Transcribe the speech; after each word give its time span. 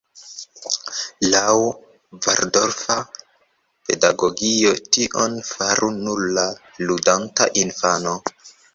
Laŭ 1.33 1.51
valdorfa 2.27 2.97
pedagogio, 3.91 4.75
tion 4.99 5.39
faru 5.53 5.95
nur 6.03 6.27
la 6.41 6.51
ludanta 6.91 7.55
infano. 7.67 8.21